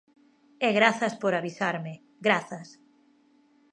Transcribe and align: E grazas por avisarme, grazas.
E 0.67 0.69
grazas 0.79 1.13
por 1.21 1.33
avisarme, 1.35 1.93
grazas. 2.27 2.67